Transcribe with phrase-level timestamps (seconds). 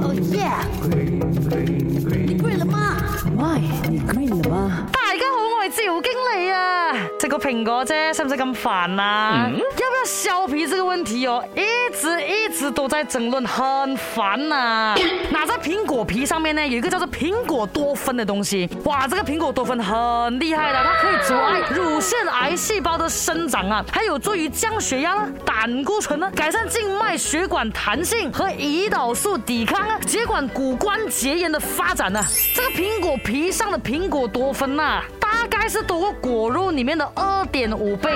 [0.00, 0.48] 哦耶！
[0.84, 2.96] 你 green 了吗
[3.36, 4.86] ？My，你 green 了吗？
[4.92, 6.77] 大家好，我是赵经理啊。
[7.18, 9.50] 这个苹果啫，是不是咁烦呐？
[9.50, 14.94] 要不要削皮这个问题哦，一直一直都在争论，很烦呐。
[15.30, 18.70] 那 在苹果皮上面呢，有一个叫做苹果多酚的东西。
[18.84, 32.24] 哇，这个苹果多酚很厉害的，它可以阻碍乳腺癌细胞的生长啊，还有助于降血压啊、胆固醇呢、改善静脉血管弹性和胰岛素抵抗啊，接管骨关节炎的发展呢。
[32.54, 35.02] 这个苹果皮上的苹果多酚呐。
[35.48, 38.10] 大概是多个果肉里面的二点五倍。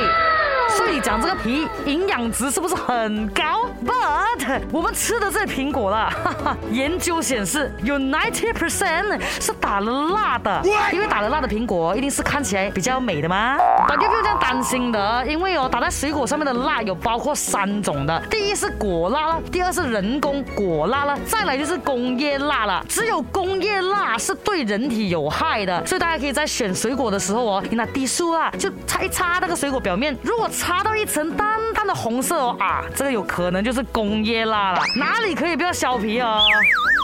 [0.77, 6.11] 所以讲这个皮营养值是不是很高？But 我们吃的这苹果啦，
[6.71, 10.62] 研究显示有 ninety percent 是打了蜡的。
[10.93, 13.57] 因为打了蜡的苹果一定是看起来比较美的吗？
[13.87, 22.84] 大家不用这样担心的，因为哦，打在水果上面的蜡有包括三种的，第一是果蜡啦，第二是人工果蜡啦，再来就是工业蜡了。
[22.89, 30.48] 只有工业蜡是对人体有害的，所以大家可以在选水果的时候哦，拿滴书啊，就擦一擦那个水果表面，如果。
[30.62, 36.41] 擦到一层淡淡的红色哦啊，这个有可能就是工业蜡了，哪里可以不要削皮哦？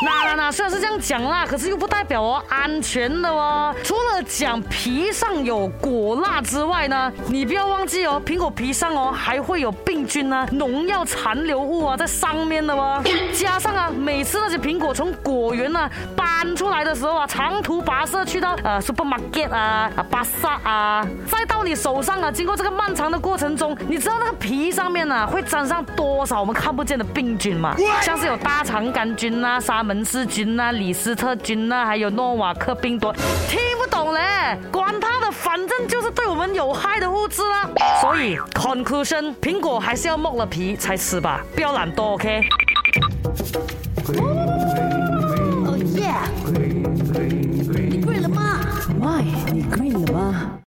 [0.01, 3.75] 那那虽然是这样讲啦，可是又不代表哦安全的哦。
[3.83, 13.03] 除了讲皮上有果蜡之外呢，你不要忘记哦，苹果皮上哦还会有病菌啊、农药残留物啊在上面的哦。
[13.35, 27.75] 加上啊，每次那些苹果从果园呐搬出来的时候啊，长途跋涉去到呃 supermarket 啊、啊巴萨啊，再到你手上啊，经过这个漫长的过程中，你知道那个皮上面呢会沾上多少我们看不见的病菌吗？
[28.01, 29.83] 像是有大肠杆菌呐、沙。
[29.89, 33.11] 门氏菌呐，李斯特菌呐，还有诺瓦克病毒，
[33.49, 34.21] 听不懂嘞，
[34.71, 37.67] 管他的，反正就是对我们有害的物质啦。
[38.03, 42.45] 所以，conclusion，苹果还是要剥了皮才吃吧，不要懒惰，OK。